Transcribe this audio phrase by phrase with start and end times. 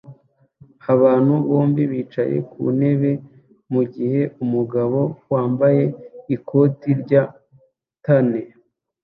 [0.93, 3.11] Abantu bombi bicaye ku ntebe
[3.73, 4.99] mu gihe umugabo
[5.31, 5.83] wambaye
[6.35, 7.23] ikote rya
[8.05, 8.27] tan